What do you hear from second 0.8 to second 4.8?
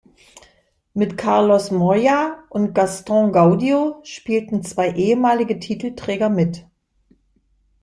Mit Carlos Moyá und Gastón Gaudio spielten